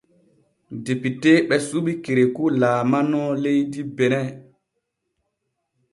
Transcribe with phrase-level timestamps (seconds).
[0.85, 4.29] Depiteeɓe suɓi Kerekou laalano leydi Benin.